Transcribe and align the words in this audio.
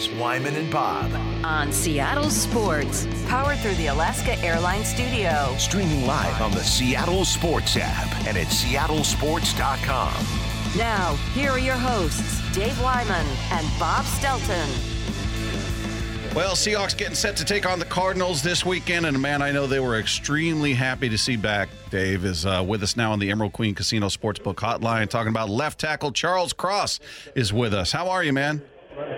is 0.00 0.08
Wyman 0.12 0.56
and 0.56 0.72
Bob. 0.72 1.12
on 1.44 1.70
Seattle 1.70 2.30
Sports. 2.30 3.06
Powered 3.26 3.58
through 3.58 3.74
the 3.74 3.88
Alaska 3.88 4.38
Airlines 4.42 4.88
Studio. 4.88 5.54
Streaming 5.58 6.06
live 6.06 6.40
on 6.40 6.52
the 6.52 6.64
Seattle 6.64 7.26
Sports 7.26 7.76
app 7.78 8.10
and 8.26 8.38
at 8.38 8.46
seattlesports.com. 8.46 10.24
Now, 10.78 11.14
here 11.34 11.50
are 11.50 11.58
your 11.58 11.76
hosts, 11.76 12.40
Dave 12.54 12.80
Wyman 12.80 13.26
and 13.52 13.66
Bob 13.78 14.06
Stelton. 14.06 14.68
Well, 16.34 16.54
Seahawks 16.54 16.96
getting 16.96 17.14
set 17.16 17.36
to 17.36 17.44
take 17.44 17.66
on 17.66 17.78
the 17.78 17.84
Cardinals 17.84 18.42
this 18.42 18.64
weekend, 18.64 19.04
and 19.04 19.16
a 19.16 19.18
man 19.18 19.42
I 19.42 19.50
know 19.50 19.66
they 19.66 19.80
were 19.80 19.98
extremely 19.98 20.72
happy 20.72 21.10
to 21.10 21.18
see 21.18 21.36
back. 21.36 21.68
Dave 21.90 22.24
is 22.24 22.46
uh, 22.46 22.64
with 22.66 22.82
us 22.82 22.96
now 22.96 23.12
on 23.12 23.18
the 23.18 23.30
Emerald 23.30 23.52
Queen 23.52 23.74
Casino 23.74 24.06
Sportsbook 24.06 24.54
Hotline, 24.54 25.10
talking 25.10 25.30
about 25.30 25.50
left 25.50 25.78
tackle 25.78 26.12
Charles 26.12 26.54
Cross 26.54 27.00
is 27.34 27.52
with 27.52 27.74
us. 27.74 27.92
How 27.92 28.08
are 28.08 28.24
you, 28.24 28.32
man? 28.32 28.62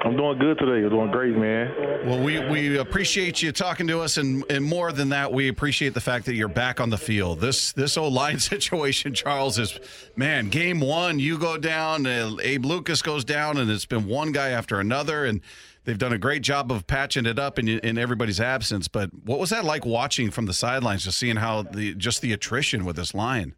I'm 0.05 0.17
doing 0.17 0.39
good 0.39 0.59
today. 0.59 0.85
I'm 0.85 0.91
doing 0.91 1.11
great, 1.13 1.37
man. 1.37 1.73
Well, 2.07 2.21
we, 2.21 2.41
we 2.49 2.79
appreciate 2.79 3.41
you 3.41 3.53
talking 3.53 3.87
to 3.87 4.01
us, 4.01 4.17
and, 4.17 4.45
and 4.51 4.65
more 4.65 4.91
than 4.91 5.11
that, 5.11 5.33
we 5.33 5.47
appreciate 5.49 5.95
the 5.95 6.01
fact 6.01 6.27
that 6.27 6.35
you're 6.35 6.49
back 6.49 6.81
on 6.81 6.91
the 6.91 6.99
field. 6.99 7.41
This 7.41 7.73
this 7.73 7.97
O 7.97 8.09
line 8.09 8.39
situation, 8.41 9.15
Charles, 9.15 9.61
is 9.61 9.79
man. 10.17 10.49
Game 10.49 10.81
one, 10.81 11.21
you 11.21 11.39
go 11.39 11.57
down, 11.57 12.07
uh, 12.07 12.37
Abe 12.43 12.65
Lucas 12.65 13.01
goes 13.01 13.25
down, 13.25 13.59
and 13.59 13.71
it's 13.71 13.87
been 13.87 14.07
one 14.07 14.33
guy 14.33 14.49
after 14.49 14.81
another, 14.81 15.25
and 15.25 15.41
they've 15.85 15.99
done 15.99 16.13
a 16.13 16.19
great 16.19 16.43
job 16.43 16.73
of 16.73 16.89
patching 16.89 17.25
it 17.25 17.39
up 17.39 17.61
in 17.61 17.69
in 17.69 17.97
everybody's 17.97 18.41
absence. 18.41 18.89
But 18.89 19.11
what 19.25 19.39
was 19.39 19.51
that 19.51 19.65
like 19.65 19.87
watching 19.87 20.33
from 20.33 20.47
the 20.47 20.55
sidelines, 20.55 21.05
just 21.05 21.19
seeing 21.19 21.37
how 21.37 21.63
the 21.63 21.95
just 21.95 22.23
the 22.23 22.33
attrition 22.33 22.85
with 22.85 22.97
this 22.97 23.15
line? 23.15 23.55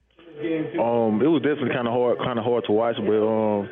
Um, 0.84 1.22
it 1.22 1.28
was 1.28 1.40
definitely 1.40 1.70
kind 1.70 1.86
of 1.88 1.94
hard, 1.94 2.18
kind 2.18 2.38
of 2.38 2.44
hard 2.44 2.64
to 2.66 2.72
watch, 2.72 2.96
but 2.98 3.22
um, 3.22 3.68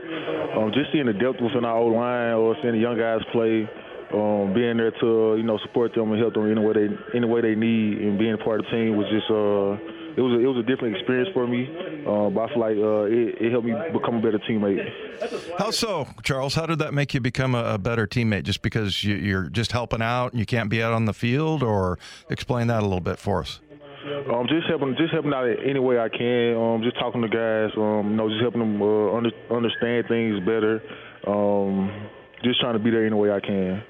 um, 0.56 0.72
just 0.72 0.92
seeing 0.92 1.06
the 1.06 1.12
depth 1.12 1.40
within 1.40 1.64
our 1.64 1.78
O 1.78 1.86
line, 1.86 2.34
or 2.34 2.56
seeing 2.62 2.74
the 2.74 2.80
young 2.80 2.98
guys 2.98 3.20
play, 3.32 3.68
um, 4.12 4.52
being 4.54 4.76
there 4.76 4.92
to 5.00 5.36
you 5.36 5.42
know 5.42 5.58
support 5.58 5.94
them 5.94 6.12
and 6.12 6.20
help 6.20 6.34
them 6.34 6.50
any 6.50 6.60
way 6.60 6.72
they 6.74 6.88
any 7.16 7.26
way 7.26 7.40
they 7.40 7.54
need, 7.54 7.98
and 7.98 8.18
being 8.18 8.36
part 8.38 8.60
of 8.60 8.66
the 8.66 8.70
team 8.70 8.96
was 8.96 9.08
just 9.08 9.30
uh, 9.30 9.78
it 10.16 10.20
was 10.20 10.38
a, 10.38 10.40
it 10.40 10.46
was 10.46 10.58
a 10.58 10.66
different 10.68 10.96
experience 10.96 11.30
for 11.32 11.46
me. 11.46 11.64
Uh, 12.06 12.28
but 12.30 12.40
I 12.40 12.48
feel 12.48 12.60
like 12.60 12.76
uh, 12.76 13.04
it, 13.08 13.40
it 13.40 13.52
helped 13.52 13.66
me 13.66 13.74
become 13.92 14.16
a 14.16 14.20
better 14.20 14.38
teammate. 14.38 15.58
How 15.58 15.70
so, 15.70 16.08
Charles? 16.22 16.54
How 16.54 16.66
did 16.66 16.80
that 16.80 16.92
make 16.92 17.14
you 17.14 17.20
become 17.20 17.54
a, 17.54 17.74
a 17.74 17.78
better 17.78 18.06
teammate? 18.06 18.42
Just 18.42 18.62
because 18.62 19.02
you, 19.04 19.14
you're 19.14 19.48
just 19.48 19.72
helping 19.72 20.02
out 20.02 20.32
and 20.32 20.40
you 20.40 20.46
can't 20.46 20.68
be 20.68 20.82
out 20.82 20.92
on 20.92 21.06
the 21.06 21.14
field, 21.14 21.62
or 21.62 21.98
explain 22.28 22.66
that 22.66 22.80
a 22.80 22.86
little 22.86 23.00
bit 23.00 23.18
for 23.18 23.40
us. 23.40 23.60
Um, 24.04 24.46
just 24.48 24.66
helping, 24.68 24.96
just 24.96 25.12
helping 25.12 25.32
out 25.32 25.46
any 25.64 25.78
way 25.78 25.98
I 25.98 26.08
can. 26.08 26.56
Um, 26.56 26.82
just 26.82 26.98
talking 26.98 27.22
to 27.22 27.28
guys. 27.28 27.70
Um, 27.76 28.10
you 28.10 28.16
know, 28.16 28.28
just 28.28 28.40
helping 28.40 28.60
them 28.60 28.82
uh, 28.82 29.14
under, 29.14 29.30
understand 29.50 30.06
things 30.08 30.40
better. 30.40 30.82
Um, 31.26 32.08
just 32.42 32.60
trying 32.60 32.74
to 32.74 32.78
be 32.78 32.90
there 32.90 33.06
any 33.06 33.14
way 33.14 33.30
I 33.30 33.40
can. 33.40 33.82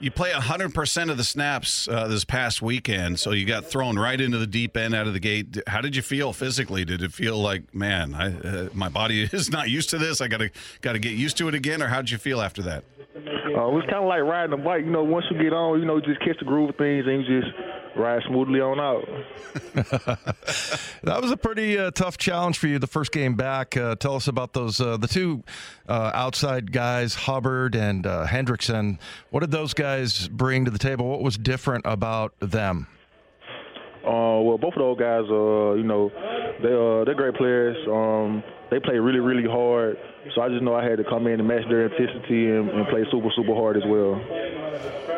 You 0.00 0.10
play 0.10 0.30
100% 0.32 1.10
of 1.10 1.16
the 1.16 1.24
snaps 1.24 1.88
uh, 1.88 2.08
this 2.08 2.24
past 2.24 2.60
weekend, 2.60 3.18
so 3.18 3.30
you 3.30 3.46
got 3.46 3.64
thrown 3.64 3.98
right 3.98 4.20
into 4.20 4.38
the 4.38 4.46
deep 4.46 4.76
end 4.76 4.94
out 4.94 5.06
of 5.06 5.14
the 5.14 5.20
gate. 5.20 5.58
How 5.66 5.80
did 5.80 5.96
you 5.96 6.02
feel 6.02 6.32
physically? 6.32 6.84
Did 6.84 7.02
it 7.02 7.12
feel 7.12 7.38
like, 7.38 7.74
man, 7.74 8.14
I, 8.14 8.34
uh, 8.36 8.68
my 8.74 8.88
body 8.88 9.22
is 9.32 9.50
not 9.50 9.70
used 9.70 9.90
to 9.90 9.98
this. 9.98 10.20
I 10.20 10.28
got 10.28 10.38
to 10.38 10.50
got 10.80 10.92
to 10.92 10.98
get 10.98 11.12
used 11.12 11.36
to 11.38 11.48
it 11.48 11.54
again, 11.54 11.82
or 11.82 11.88
how 11.88 12.02
did 12.02 12.10
you 12.10 12.18
feel 12.18 12.40
after 12.40 12.62
that? 12.62 12.84
Uh, 13.16 13.68
it 13.68 13.72
was 13.72 13.84
kind 13.88 14.02
of 14.02 14.08
like 14.08 14.22
riding 14.22 14.52
a 14.52 14.62
bike. 14.62 14.84
You 14.84 14.90
know, 14.90 15.04
once 15.04 15.26
you 15.30 15.40
get 15.40 15.52
on, 15.52 15.80
you 15.80 15.86
know, 15.86 16.00
just 16.00 16.20
catch 16.20 16.38
the 16.38 16.44
groove 16.44 16.70
of 16.70 16.76
things 16.76 17.04
and 17.06 17.24
you 17.24 17.40
just 17.40 17.52
ride 17.96 18.22
smoothly 18.26 18.60
on 18.60 18.80
out. 18.80 19.08
That 21.04 21.20
was 21.20 21.30
a 21.30 21.36
pretty 21.36 21.78
uh, 21.78 21.90
tough 21.90 22.16
challenge 22.16 22.56
for 22.58 22.66
you 22.66 22.78
the 22.78 22.86
first 22.86 23.12
game 23.12 23.34
back. 23.34 23.76
Uh, 23.76 23.94
tell 23.94 24.16
us 24.16 24.26
about 24.26 24.54
those 24.54 24.80
uh, 24.80 24.96
the 24.96 25.06
two 25.06 25.44
uh, 25.86 26.10
outside 26.14 26.72
guys, 26.72 27.14
Hubbard 27.14 27.74
and 27.74 28.06
uh, 28.06 28.26
Hendrickson. 28.26 28.98
What 29.28 29.40
did 29.40 29.50
those 29.50 29.74
guys 29.74 30.28
bring 30.28 30.64
to 30.64 30.70
the 30.70 30.78
table? 30.78 31.06
What 31.06 31.20
was 31.20 31.36
different 31.36 31.84
about 31.86 32.32
them? 32.40 32.86
Uh, 34.02 34.40
well, 34.40 34.58
both 34.58 34.74
of 34.74 34.80
those 34.80 34.98
guys, 34.98 35.24
uh, 35.30 35.74
you 35.74 35.84
know, 35.84 36.10
they 36.62 36.72
uh, 36.72 37.04
they're 37.04 37.14
great 37.14 37.34
players. 37.34 37.76
Um, 37.86 38.42
they 38.74 38.80
play 38.80 38.98
really, 38.98 39.20
really 39.20 39.48
hard. 39.48 39.96
So 40.34 40.42
I 40.42 40.48
just 40.48 40.62
know 40.62 40.74
I 40.74 40.82
had 40.82 40.98
to 40.98 41.04
come 41.04 41.28
in 41.28 41.38
and 41.38 41.46
match 41.46 41.62
their 41.68 41.86
intensity 41.86 42.50
and, 42.50 42.68
and 42.68 42.88
play 42.88 43.04
super, 43.08 43.28
super 43.36 43.54
hard 43.54 43.76
as 43.76 43.84
well. 43.86 44.20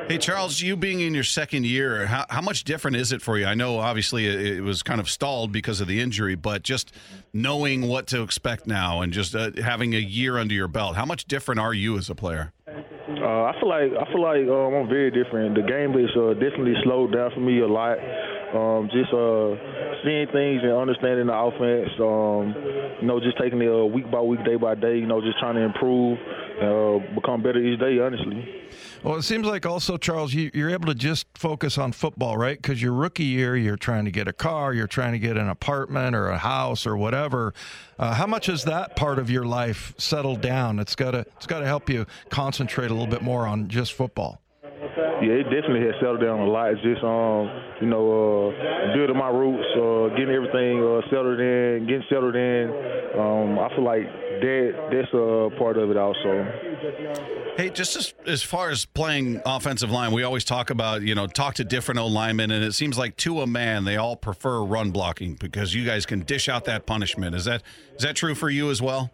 Hey, 0.08 0.18
Charles, 0.18 0.60
you 0.60 0.76
being 0.76 1.00
in 1.00 1.14
your 1.14 1.24
second 1.24 1.64
year, 1.64 2.04
how, 2.04 2.26
how 2.28 2.42
much 2.42 2.64
different 2.64 2.98
is 2.98 3.12
it 3.12 3.22
for 3.22 3.38
you? 3.38 3.46
I 3.46 3.54
know 3.54 3.78
obviously 3.78 4.26
it, 4.26 4.58
it 4.58 4.60
was 4.60 4.82
kind 4.82 5.00
of 5.00 5.08
stalled 5.08 5.52
because 5.52 5.80
of 5.80 5.88
the 5.88 6.02
injury, 6.02 6.34
but 6.34 6.64
just 6.64 6.92
knowing 7.32 7.88
what 7.88 8.06
to 8.08 8.20
expect 8.22 8.66
now 8.66 9.00
and 9.00 9.10
just 9.10 9.34
uh, 9.34 9.50
having 9.62 9.94
a 9.94 10.00
year 10.00 10.36
under 10.36 10.52
your 10.52 10.68
belt, 10.68 10.96
how 10.96 11.06
much 11.06 11.24
different 11.24 11.58
are 11.58 11.72
you 11.72 11.96
as 11.96 12.10
a 12.10 12.14
player? 12.14 12.52
Uh, 12.68 13.44
I 13.44 13.52
feel 13.58 13.68
like 13.68 13.92
I 13.98 14.12
feel 14.12 14.22
like 14.22 14.46
um, 14.48 14.74
I'm 14.74 14.88
very 14.88 15.10
different. 15.10 15.54
The 15.54 15.62
game 15.62 15.96
is 15.96 16.10
uh, 16.14 16.34
definitely 16.34 16.74
slowed 16.84 17.12
down 17.12 17.30
for 17.32 17.40
me 17.40 17.60
a 17.60 17.66
lot. 17.66 17.96
Um, 18.56 18.88
just 18.90 19.12
uh, 19.12 19.54
seeing 20.04 20.26
things 20.32 20.62
and 20.62 20.72
understanding 20.72 21.26
the 21.26 21.36
offense. 21.36 21.90
Um, 22.00 22.54
you 23.00 23.06
know, 23.06 23.20
just 23.20 23.38
taking 23.38 23.60
it 23.60 23.68
uh, 23.68 23.84
week 23.84 24.10
by 24.10 24.20
week, 24.20 24.44
day 24.44 24.56
by 24.56 24.74
day. 24.74 24.96
You 24.96 25.06
know, 25.06 25.20
just 25.20 25.38
trying 25.38 25.56
to 25.56 25.62
improve, 25.62 26.18
uh, 26.62 27.14
become 27.14 27.42
better 27.42 27.60
each 27.60 27.78
day. 27.78 27.98
Honestly. 28.00 28.66
Well, 29.02 29.16
it 29.16 29.22
seems 29.22 29.46
like 29.46 29.64
also, 29.66 29.96
Charles, 29.96 30.34
you, 30.34 30.50
you're 30.52 30.70
able 30.70 30.86
to 30.86 30.94
just 30.94 31.26
focus 31.34 31.78
on 31.78 31.92
football, 31.92 32.36
right? 32.36 32.60
Because 32.60 32.82
your 32.82 32.92
rookie 32.92 33.24
year, 33.24 33.56
you're 33.56 33.76
trying 33.76 34.04
to 34.04 34.10
get 34.10 34.26
a 34.26 34.32
car, 34.32 34.74
you're 34.74 34.86
trying 34.86 35.12
to 35.12 35.18
get 35.18 35.36
an 35.36 35.48
apartment 35.48 36.16
or 36.16 36.28
a 36.28 36.38
house 36.38 36.86
or 36.86 36.96
whatever. 36.96 37.54
Uh, 37.98 38.14
how 38.14 38.26
much 38.26 38.46
has 38.46 38.64
that 38.64 38.96
part 38.96 39.18
of 39.18 39.30
your 39.30 39.44
life 39.44 39.94
settled 39.98 40.40
down? 40.40 40.78
It's 40.78 40.96
got 40.96 41.12
to 41.12 41.20
it's 41.36 41.46
got 41.46 41.60
to 41.60 41.66
help 41.66 41.88
you 41.88 42.06
concentrate 42.30 42.90
a 42.90 42.94
little 42.94 43.06
bit 43.06 43.22
more 43.22 43.46
on 43.46 43.68
just 43.68 43.92
football. 43.92 44.40
Yeah, 44.78 45.40
it 45.40 45.44
definitely 45.44 45.86
has 45.86 45.94
settled 46.00 46.20
down 46.20 46.40
a 46.40 46.46
lot. 46.46 46.72
It's 46.72 46.82
just 46.82 47.02
um, 47.02 47.48
you 47.80 47.86
know, 47.86 48.52
uh, 48.52 48.94
building 48.94 49.16
my 49.16 49.28
roots, 49.28 49.64
uh, 49.74 50.14
getting 50.16 50.34
everything 50.34 50.84
uh, 50.84 51.00
settled 51.08 51.40
in, 51.40 51.86
getting 51.86 52.04
settled 52.10 52.36
in. 52.36 52.68
Um, 53.18 53.58
I 53.58 53.68
feel 53.74 53.84
like 53.84 54.04
that 54.04 54.88
that's 54.92 55.12
a 55.14 55.58
part 55.58 55.78
of 55.78 55.90
it 55.90 55.96
also. 55.96 56.44
Hey, 57.56 57.70
just 57.70 57.96
as, 57.96 58.12
as 58.26 58.42
far 58.42 58.68
as 58.68 58.84
playing 58.84 59.40
offensive 59.46 59.90
line, 59.90 60.12
we 60.12 60.24
always 60.24 60.44
talk 60.44 60.68
about, 60.68 61.00
you 61.00 61.14
know, 61.14 61.26
talk 61.26 61.54
to 61.54 61.64
different 61.64 61.98
O 61.98 62.06
linemen, 62.06 62.50
and 62.50 62.62
it 62.62 62.74
seems 62.74 62.98
like 62.98 63.16
to 63.18 63.40
a 63.40 63.46
man, 63.46 63.84
they 63.84 63.96
all 63.96 64.14
prefer 64.14 64.62
run 64.62 64.90
blocking 64.90 65.34
because 65.34 65.74
you 65.74 65.86
guys 65.86 66.04
can 66.04 66.20
dish 66.20 66.50
out 66.50 66.66
that 66.66 66.84
punishment. 66.84 67.34
Is 67.34 67.46
that 67.46 67.62
is 67.96 68.02
that 68.02 68.14
true 68.14 68.34
for 68.34 68.50
you 68.50 68.70
as 68.70 68.82
well? 68.82 69.10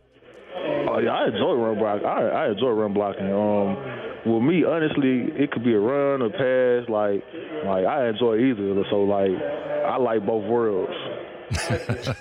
Oh, 0.57 0.99
yeah, 0.99 1.13
I 1.13 1.27
enjoy 1.27 1.53
run 1.55 1.79
blocking. 1.79 2.07
I, 2.07 2.29
I 2.29 2.51
enjoy 2.51 2.71
run 2.71 2.93
blocking. 2.93 3.33
Um, 3.33 4.12
with 4.27 4.43
me, 4.43 4.65
honestly, 4.65 5.31
it 5.35 5.51
could 5.51 5.65
be 5.65 5.75
a 5.75 5.81
run 5.81 6.23
or 6.23 6.31
pass. 6.31 6.89
Like, 6.89 7.25
like 7.65 7.85
I 7.87 8.09
enjoy 8.09 8.39
either. 8.39 8.83
So, 8.91 9.03
like, 9.03 9.31
I 9.87 9.97
like 9.97 10.25
both 10.27 10.45
worlds. 10.45 10.93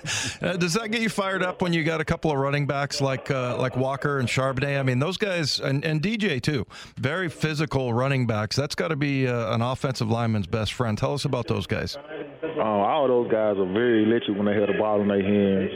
Uh, 0.42 0.56
does 0.56 0.74
that 0.74 0.90
get 0.90 1.00
you 1.00 1.08
fired 1.08 1.42
up 1.42 1.62
when 1.62 1.72
you 1.72 1.84
got 1.84 2.00
a 2.00 2.04
couple 2.04 2.30
of 2.30 2.36
running 2.36 2.66
backs 2.66 3.00
like 3.00 3.30
uh, 3.30 3.56
like 3.58 3.76
Walker 3.76 4.18
and 4.18 4.28
Charbonnet? 4.28 4.78
I 4.78 4.82
mean, 4.82 4.98
those 4.98 5.16
guys 5.16 5.60
and, 5.60 5.84
and 5.84 6.02
DJ 6.02 6.42
too, 6.42 6.66
very 6.96 7.28
physical 7.28 7.94
running 7.94 8.26
backs. 8.26 8.56
That's 8.56 8.74
got 8.74 8.88
to 8.88 8.96
be 8.96 9.28
uh, 9.28 9.54
an 9.54 9.62
offensive 9.62 10.10
lineman's 10.10 10.48
best 10.48 10.72
friend. 10.72 10.98
Tell 10.98 11.14
us 11.14 11.24
about 11.24 11.46
those 11.46 11.68
guys. 11.68 11.96
Um, 12.42 12.58
all 12.58 13.06
those 13.06 13.30
guys 13.30 13.56
are 13.56 13.72
very 13.72 14.02
electric 14.02 14.36
when 14.36 14.46
they 14.46 14.54
have 14.54 14.66
the 14.66 14.78
ball 14.78 15.00
in 15.00 15.08
their 15.08 15.22
hands. 15.22 15.70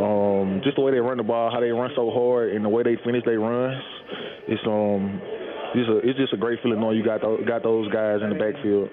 Um, 0.00 0.60
just 0.64 0.76
the 0.76 0.82
way 0.82 0.92
they 0.92 0.98
run 0.98 1.18
the 1.18 1.22
ball, 1.22 1.50
how 1.52 1.60
they 1.60 1.70
run 1.70 1.90
so 1.94 2.10
hard, 2.10 2.52
and 2.54 2.64
the 2.64 2.68
way 2.70 2.82
they 2.82 2.96
finish 3.04 3.22
their 3.24 3.38
runs, 3.38 3.82
it's 4.48 4.62
um, 4.66 5.20
it's, 5.76 5.88
a, 5.88 6.08
it's 6.08 6.18
just 6.18 6.32
a 6.32 6.36
great 6.36 6.60
feeling 6.62 6.80
knowing 6.80 6.96
you 6.96 7.04
got 7.04 7.20
those, 7.20 7.44
got 7.46 7.62
those 7.62 7.90
guys 7.92 8.20
in 8.22 8.30
the 8.30 8.36
backfield. 8.36 8.90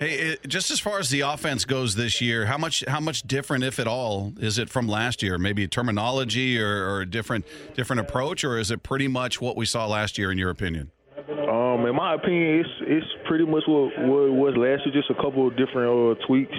Hey, 0.00 0.36
just 0.48 0.70
as 0.70 0.80
far 0.80 0.98
as 0.98 1.08
the 1.08 1.20
offense 1.20 1.64
goes 1.64 1.94
this 1.94 2.20
year, 2.20 2.46
how 2.46 2.58
much 2.58 2.82
how 2.88 2.98
much 3.00 3.22
different, 3.22 3.62
if 3.62 3.78
at 3.78 3.86
all, 3.86 4.32
is 4.40 4.58
it 4.58 4.68
from 4.68 4.88
last 4.88 5.22
year? 5.22 5.38
Maybe 5.38 5.68
terminology 5.68 6.60
or, 6.60 6.88
or 6.88 7.00
a 7.02 7.06
different 7.06 7.44
different 7.74 8.00
approach, 8.00 8.42
or 8.42 8.58
is 8.58 8.70
it 8.70 8.82
pretty 8.82 9.06
much 9.06 9.40
what 9.40 9.56
we 9.56 9.66
saw 9.66 9.86
last 9.86 10.18
year, 10.18 10.32
in 10.32 10.38
your 10.38 10.50
opinion? 10.50 10.90
Um, 11.16 11.86
in 11.86 11.94
my 11.94 12.14
opinion, 12.14 12.60
it's 12.60 12.68
it's 12.82 13.06
pretty 13.28 13.46
much 13.46 13.62
what, 13.68 13.96
what 13.98 14.32
was 14.32 14.54
last 14.56 14.84
year, 14.84 14.92
just 14.92 15.10
a 15.10 15.14
couple 15.14 15.46
of 15.46 15.56
different 15.56 16.18
uh, 16.18 16.26
tweaks, 16.26 16.58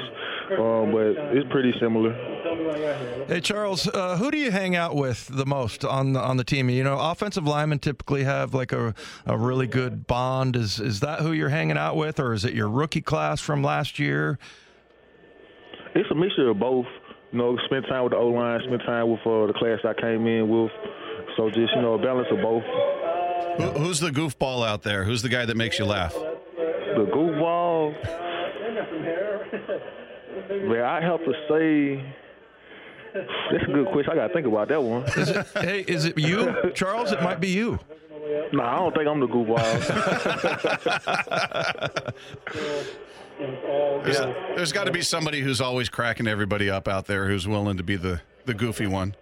um, 0.58 0.92
but 0.92 1.36
it's 1.36 1.48
pretty 1.52 1.74
similar. 1.80 2.16
Hey 3.28 3.42
Charles, 3.42 3.88
uh, 3.88 4.18
who 4.18 4.30
do 4.30 4.38
you 4.38 4.52
hang 4.52 4.76
out 4.76 4.96
with 4.96 5.28
the 5.28 5.46
most 5.46 5.84
on 5.84 6.14
the, 6.14 6.20
on 6.20 6.38
the 6.38 6.44
team? 6.44 6.70
You 6.70 6.84
know, 6.84 6.98
offensive 7.00 7.46
linemen 7.46 7.80
typically 7.80 8.24
have 8.24 8.54
like 8.54 8.72
a, 8.72 8.94
a 9.26 9.38
really 9.38 9.68
good 9.68 10.06
bond. 10.06 10.56
Is 10.56 10.80
is 10.80 11.00
that 11.00 11.22
who 11.22 11.32
you're 11.32 11.50
hanging 11.50 11.78
out 11.78 11.96
with, 11.96 12.20
or 12.20 12.34
is 12.34 12.46
it 12.46 12.54
your 12.54 12.70
rookie 12.70 13.02
class 13.02 13.42
from 13.42 13.64
last 13.64 13.98
year? 13.98 14.38
It's 15.96 16.10
a 16.12 16.16
mixture 16.16 16.50
of 16.50 16.60
both. 16.60 16.86
You 17.32 17.40
know, 17.40 17.58
spend 17.66 17.86
time 17.90 18.04
with 18.04 18.12
the 18.12 18.18
O 18.18 18.28
line, 18.28 18.62
spend 18.66 18.82
time 18.86 19.10
with 19.10 19.22
uh, 19.22 19.48
the 19.48 19.54
class 19.54 19.80
I 19.84 20.00
came 20.00 20.28
in 20.28 20.48
with. 20.48 20.72
So 21.36 21.50
just 21.50 21.74
you 21.76 21.82
know, 21.82 21.96
a 21.96 21.98
balance 21.98 22.28
of 22.32 22.38
both. 22.42 22.64
Who, 23.58 23.80
who's 23.80 24.00
the 24.00 24.12
goofball 24.12 24.66
out 24.66 24.84
there? 24.84 25.04
Who's 25.04 25.22
the 25.22 25.30
guy 25.30 25.46
that 25.46 25.58
makes 25.58 25.80
you 25.80 25.86
laugh? 25.86 26.14
The 26.14 27.10
goofball. 27.12 27.96
Man, 30.70 30.84
I 30.84 31.02
have 31.02 31.20
to 31.20 31.34
say. 31.50 32.16
That's 33.16 33.64
a 33.64 33.72
good 33.72 33.88
question. 33.92 34.12
I 34.12 34.16
got 34.16 34.28
to 34.28 34.34
think 34.34 34.46
about 34.48 34.68
that 34.70 34.82
one. 34.84 35.04
Is 35.18 35.30
it, 35.30 35.48
hey, 35.56 35.80
is 35.88 36.06
it 36.06 36.18
you, 36.18 36.72
Charles? 36.76 37.12
It 37.12 37.22
might 37.22 37.40
be 37.40 37.48
you. 37.50 37.80
Nah, 38.52 38.74
I 38.76 38.80
don't 38.80 38.96
think 38.96 39.08
I'm 39.08 39.20
the 39.20 39.28
goofball. 39.28 39.56
There's, 44.04 44.20
there's 44.56 44.72
got 44.72 44.86
to 44.86 44.92
be 44.92 45.02
somebody 45.02 45.42
who's 45.42 45.60
always 45.60 45.90
cracking 45.90 46.26
everybody 46.28 46.70
up 46.70 46.88
out 46.88 47.06
there 47.06 47.28
who's 47.28 47.48
willing 47.48 47.76
to 47.78 47.84
be 47.84 47.96
the, 47.98 48.22
the 48.46 48.54
goofy 48.54 48.88
one. 48.88 49.14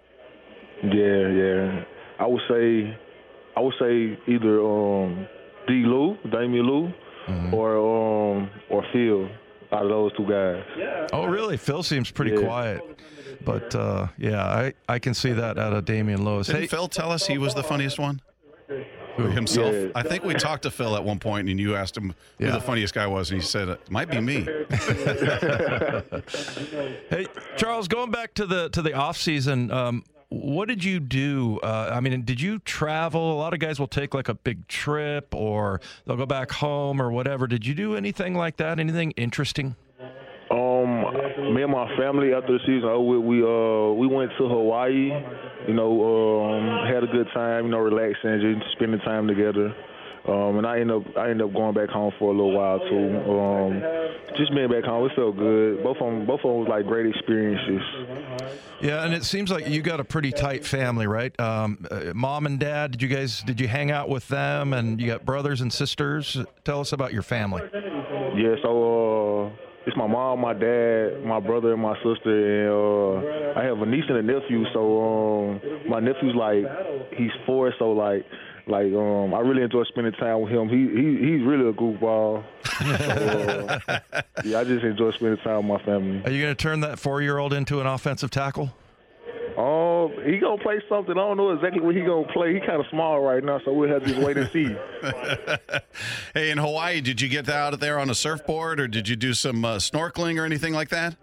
yeah, 0.84 1.28
yeah. 1.28 1.84
I 2.20 2.26
would 2.26 2.42
say, 2.48 2.96
I 3.56 3.60
would 3.60 3.74
say 3.80 4.16
either 4.28 4.60
um, 4.64 5.26
D. 5.66 5.82
Lou, 5.84 6.16
Damien 6.30 6.64
Lou, 6.66 6.92
or 7.52 7.76
um, 8.36 8.50
or 8.70 8.84
Phil. 8.92 9.28
Out 9.72 9.82
of 9.82 9.88
those 9.88 10.12
two 10.16 10.26
guys. 10.28 10.62
Oh, 11.12 11.24
really? 11.24 11.56
Phil 11.56 11.82
seems 11.82 12.08
pretty 12.10 12.30
Yeah. 12.32 12.42
quiet. 12.46 12.80
But 13.44 13.74
uh, 13.74 14.08
yeah, 14.18 14.44
I, 14.44 14.74
I 14.88 14.98
can 14.98 15.14
see 15.14 15.32
that 15.32 15.58
out 15.58 15.72
of 15.72 15.84
Damien 15.84 16.24
Lewis. 16.24 16.46
Didn't 16.46 16.62
Hey, 16.62 16.66
Phil 16.66 16.88
tell 16.88 17.10
us 17.12 17.26
he 17.26 17.38
was 17.38 17.54
the 17.54 17.62
funniest 17.62 17.98
one? 17.98 18.20
Himself? 19.16 19.72
Yeah. 19.72 19.88
I 19.94 20.02
think 20.02 20.24
we 20.24 20.34
talked 20.34 20.64
to 20.64 20.70
Phil 20.72 20.96
at 20.96 21.04
one 21.04 21.20
point 21.20 21.48
and 21.48 21.60
you 21.60 21.76
asked 21.76 21.96
him 21.96 22.14
who 22.38 22.46
Yeah. 22.46 22.50
the 22.52 22.60
funniest 22.60 22.94
guy 22.94 23.06
was, 23.06 23.30
and 23.30 23.40
he 23.40 23.46
said, 23.46 23.68
It 23.68 23.88
might 23.90 24.10
be 24.10 24.20
me. 24.20 24.44
Hey, 27.10 27.26
Charles, 27.56 27.86
going 27.88 28.10
back 28.10 28.34
to 28.34 28.46
the 28.46 28.68
to 28.70 28.82
the 28.82 28.92
off 28.94 29.16
season, 29.16 29.70
um, 29.70 30.02
what 30.30 30.66
did 30.68 30.82
you 30.82 30.98
do? 30.98 31.60
Uh, 31.62 31.90
I 31.92 32.00
mean, 32.00 32.22
did 32.24 32.40
you 32.40 32.58
travel? 32.60 33.32
A 33.34 33.38
lot 33.38 33.52
of 33.54 33.60
guys 33.60 33.78
will 33.78 33.86
take 33.86 34.14
like 34.14 34.28
a 34.28 34.34
big 34.34 34.66
trip, 34.66 35.32
or 35.34 35.80
they'll 36.06 36.16
go 36.16 36.26
back 36.26 36.50
home, 36.50 37.00
or 37.00 37.12
whatever. 37.12 37.46
Did 37.46 37.64
you 37.66 37.74
do 37.74 37.94
anything 37.94 38.34
like 38.34 38.56
that? 38.56 38.80
Anything 38.80 39.12
interesting? 39.12 39.76
Me 41.52 41.62
and 41.62 41.72
my 41.72 41.96
family 41.96 42.32
after 42.32 42.52
the 42.52 42.60
season 42.60 42.88
over, 42.88 43.20
we 43.20 43.42
uh 43.42 43.92
we 43.92 44.06
went 44.06 44.30
to 44.38 44.48
Hawaii. 44.48 45.10
You 45.68 45.74
know, 45.74 45.92
um, 46.52 46.86
had 46.86 47.04
a 47.04 47.06
good 47.06 47.28
time. 47.34 47.66
You 47.66 47.70
know, 47.72 47.78
relaxing, 47.78 48.40
just 48.40 48.72
spending 48.76 49.00
time 49.00 49.26
together. 49.26 49.74
Um, 50.26 50.56
and 50.56 50.66
I 50.66 50.80
ended 50.80 50.96
up 50.96 51.16
I 51.18 51.30
ended 51.30 51.42
up 51.42 51.52
going 51.52 51.74
back 51.74 51.90
home 51.90 52.10
for 52.18 52.32
a 52.32 52.34
little 52.34 52.52
while 52.52 52.78
too. 52.78 53.30
Um, 53.30 53.82
just 54.38 54.54
being 54.54 54.70
back 54.70 54.84
home, 54.84 55.04
it 55.04 55.12
felt 55.14 55.36
good. 55.36 55.82
Both 55.82 55.98
of 55.98 56.06
them, 56.06 56.26
both 56.26 56.40
of 56.40 56.50
them 56.50 56.60
was 56.60 56.68
like 56.68 56.86
great 56.86 57.06
experiences. 57.06 57.82
Yeah, 58.80 59.04
and 59.04 59.12
it 59.12 59.24
seems 59.24 59.50
like 59.50 59.68
you 59.68 59.82
got 59.82 60.00
a 60.00 60.04
pretty 60.04 60.32
tight 60.32 60.64
family, 60.64 61.06
right? 61.06 61.38
Um, 61.38 61.86
uh, 61.90 62.12
mom 62.14 62.46
and 62.46 62.58
dad. 62.58 62.92
Did 62.92 63.02
you 63.02 63.08
guys 63.08 63.42
did 63.42 63.60
you 63.60 63.68
hang 63.68 63.90
out 63.90 64.08
with 64.08 64.26
them? 64.28 64.72
And 64.72 64.98
you 64.98 65.08
got 65.08 65.26
brothers 65.26 65.60
and 65.60 65.70
sisters. 65.70 66.38
Tell 66.64 66.80
us 66.80 66.92
about 66.92 67.12
your 67.12 67.22
family. 67.22 67.62
Yeah, 68.34 68.54
so 68.62 69.46
uh, 69.46 69.50
it's 69.86 69.96
my 69.96 70.06
mom, 70.06 70.40
my 70.40 70.54
dad, 70.54 71.24
my 71.24 71.40
brother, 71.40 71.72
and 71.72 71.82
my 71.82 71.94
sister, 71.96 72.32
and 72.32 73.56
uh, 73.56 73.60
I 73.60 73.64
have 73.64 73.80
a 73.80 73.86
niece 73.86 74.04
and 74.08 74.18
a 74.18 74.22
nephew. 74.22 74.64
So 74.72 74.80
um, 75.02 75.60
my 75.88 76.00
nephew's 76.00 76.34
like 76.34 76.64
he's 77.16 77.30
four, 77.46 77.72
so 77.78 77.92
like 77.92 78.24
like 78.66 78.92
um, 78.92 79.34
I 79.34 79.40
really 79.40 79.62
enjoy 79.62 79.84
spending 79.84 80.12
time 80.14 80.40
with 80.40 80.52
him. 80.52 80.68
He 80.68 80.88
he 80.88 81.32
he's 81.32 81.46
really 81.46 81.68
a 81.68 81.72
goofball. 81.72 82.44
so, 82.64 83.66
uh, 83.88 84.22
yeah, 84.44 84.60
I 84.60 84.64
just 84.64 84.84
enjoy 84.84 85.12
spending 85.12 85.42
time 85.44 85.68
with 85.68 85.80
my 85.80 85.84
family. 85.84 86.22
Are 86.24 86.30
you 86.30 86.42
going 86.42 86.54
to 86.54 86.62
turn 86.62 86.80
that 86.80 86.98
four 86.98 87.20
year 87.20 87.38
old 87.38 87.52
into 87.52 87.80
an 87.80 87.86
offensive 87.86 88.30
tackle? 88.30 88.70
He 90.24 90.38
gonna 90.38 90.62
play 90.62 90.80
something. 90.88 91.12
I 91.12 91.20
don't 91.20 91.36
know 91.36 91.50
exactly 91.50 91.80
what 91.80 91.94
he 91.94 92.02
gonna 92.02 92.26
play. 92.32 92.54
He 92.54 92.60
kind 92.60 92.80
of 92.80 92.86
small 92.90 93.20
right 93.20 93.44
now, 93.44 93.60
so 93.64 93.72
we'll 93.72 93.90
have 93.90 94.02
to 94.04 94.08
just 94.08 94.20
wait 94.20 94.36
and 94.36 94.50
see. 94.50 94.74
hey, 96.34 96.50
in 96.50 96.58
Hawaii, 96.58 97.00
did 97.00 97.20
you 97.20 97.28
get 97.28 97.48
out 97.48 97.78
there 97.80 97.98
on 97.98 98.08
a 98.08 98.14
surfboard 98.14 98.80
or 98.80 98.88
did 98.88 99.08
you 99.08 99.16
do 99.16 99.34
some 99.34 99.64
uh, 99.64 99.76
snorkeling 99.76 100.40
or 100.40 100.44
anything 100.44 100.72
like 100.72 100.88
that? 100.88 101.16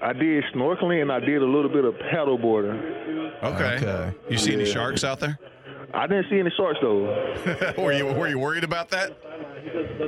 I 0.00 0.12
did 0.12 0.44
snorkeling 0.54 1.02
and 1.02 1.10
I 1.10 1.20
did 1.20 1.42
a 1.42 1.46
little 1.46 1.70
bit 1.70 1.84
of 1.84 1.98
paddle 2.10 2.38
boarding. 2.38 2.78
Okay. 3.42 3.76
Okay. 3.76 4.12
You 4.28 4.38
see 4.38 4.52
any 4.52 4.66
sharks 4.66 5.02
out 5.02 5.18
there? 5.18 5.38
I 5.92 6.06
didn't 6.06 6.26
see 6.28 6.38
any 6.38 6.50
sharks 6.56 6.78
though. 6.82 7.74
were 7.78 7.92
you 7.92 8.06
were 8.06 8.28
you 8.28 8.38
worried 8.38 8.64
about 8.64 8.90
that? 8.90 9.16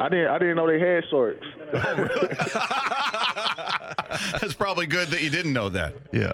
I 0.00 0.08
didn't 0.08 0.28
I 0.28 0.38
didn't 0.38 0.56
know 0.56 0.66
they 0.66 0.80
had 0.80 1.04
sharks. 1.10 1.46
That's 4.40 4.54
probably 4.54 4.86
good 4.86 5.08
that 5.08 5.22
you 5.22 5.30
didn't 5.30 5.52
know 5.52 5.68
that. 5.70 5.94
Yeah. 6.12 6.32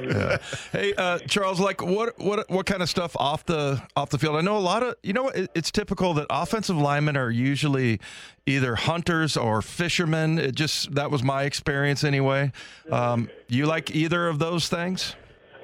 Yeah. 0.00 0.38
Hey, 0.72 0.94
uh, 0.94 1.18
Charles, 1.20 1.60
like 1.60 1.82
what 1.82 2.18
what 2.18 2.48
what 2.50 2.66
kind 2.66 2.82
of 2.82 2.88
stuff 2.88 3.16
off 3.16 3.44
the 3.44 3.82
off 3.96 4.10
the 4.10 4.18
field? 4.18 4.36
I 4.36 4.40
know 4.40 4.56
a 4.56 4.58
lot 4.58 4.82
of 4.82 4.96
you 5.02 5.12
know 5.12 5.28
it, 5.28 5.50
it's 5.54 5.70
typical 5.70 6.14
that 6.14 6.26
offensive 6.30 6.76
linemen 6.76 7.16
are 7.16 7.30
usually 7.30 8.00
either 8.46 8.76
hunters 8.76 9.36
or 9.36 9.62
fishermen. 9.62 10.38
It 10.38 10.54
just 10.54 10.94
that 10.94 11.10
was 11.10 11.22
my 11.22 11.44
experience 11.44 12.04
anyway. 12.04 12.52
Um, 12.90 13.28
you 13.48 13.66
like 13.66 13.94
either 13.94 14.28
of 14.28 14.38
those 14.38 14.68
things? 14.68 15.14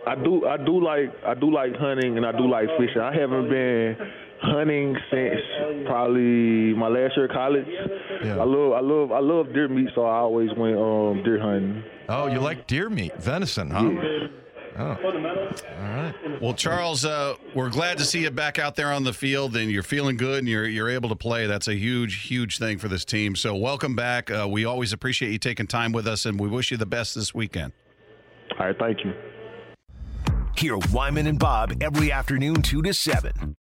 I 0.07 0.17
do 0.17 0.47
I 0.47 0.57
do 0.57 0.83
like 0.83 1.13
I 1.25 1.35
do 1.35 1.53
like 1.53 1.77
hunting 1.77 2.17
and 2.17 2.27
I 2.27 2.33
do 2.33 2.49
like 2.49 2.69
fishing. 2.79 3.01
I 3.01 3.15
haven't 3.15 3.49
been 3.49 3.97
hunting 4.63 4.97
since 5.11 5.87
probably 5.87 6.75
my 6.75 6.89
last 6.89 7.17
year 7.17 7.27
of 7.27 7.33
college. 7.33 7.67
Yeah. 8.25 8.39
I 8.39 8.45
love 8.45 8.73
I 8.73 8.81
love 8.81 9.13
I 9.13 9.19
love 9.19 9.53
deer 9.53 9.69
meat, 9.69 9.89
so 9.95 10.05
I 10.05 10.19
always 10.19 10.51
went 10.57 10.77
um, 10.77 11.23
deer 11.25 11.41
hunting. 11.41 11.83
Oh, 12.09 12.27
you 12.27 12.39
like 12.41 12.67
deer 12.67 12.89
meat, 12.89 13.17
venison, 13.17 13.71
huh? 13.71 14.27
All 14.79 14.97
right. 15.81 16.15
Well, 16.41 16.55
Charles, 16.55 17.05
uh, 17.05 17.35
we're 17.55 17.69
glad 17.69 17.99
to 17.99 18.05
see 18.05 18.23
you 18.23 18.31
back 18.31 18.59
out 18.59 18.75
there 18.75 18.91
on 18.91 19.05
the 19.05 19.13
field, 19.13 19.55
and 19.55 19.71
you're 19.71 19.83
feeling 19.83 20.17
good, 20.17 20.39
and 20.39 20.49
you're 20.49 20.67
you're 20.67 20.89
able 20.89 21.09
to 21.09 21.17
play. 21.17 21.47
That's 21.47 21.69
a 21.69 21.75
huge, 21.75 22.23
huge 22.23 22.59
thing 22.59 22.79
for 22.79 22.89
this 22.89 23.05
team. 23.05 23.37
So, 23.37 23.55
welcome 23.55 23.95
back. 23.95 24.31
Uh, 24.31 24.47
we 24.49 24.65
always 24.65 24.93
appreciate 24.93 25.33
you 25.33 25.39
taking 25.39 25.67
time 25.67 25.93
with 25.93 26.07
us, 26.07 26.25
and 26.25 26.41
we 26.41 26.49
wish 26.49 26.71
you 26.71 26.77
the 26.77 26.87
best 26.87 27.15
this 27.15 27.35
weekend. 27.35 27.73
All 28.59 28.67
right, 28.67 28.77
thank 28.79 29.05
you. 29.05 29.13
Hear 30.57 30.77
Wyman 30.93 31.27
and 31.27 31.39
Bob 31.39 31.75
every 31.83 32.13
afternoon 32.13 32.63
2 32.63 32.83
to 32.83 32.95
7 32.95 33.57